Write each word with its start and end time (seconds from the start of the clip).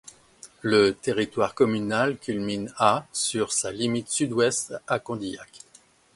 Le 0.63 0.93
territoire 0.95 1.53
communal 1.53 2.17
culmine 2.17 2.73
à 2.77 3.05
sur 3.13 3.51
sa 3.53 3.71
limite 3.71 4.09
sud-ouest, 4.09 4.73
à 4.87 4.97
Condillac. 4.97 5.59